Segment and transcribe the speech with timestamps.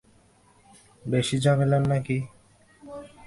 [1.03, 2.17] বেশি ঝামেলার নাকি?